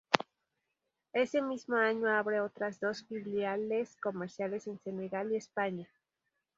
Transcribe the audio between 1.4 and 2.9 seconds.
mismo año abre otras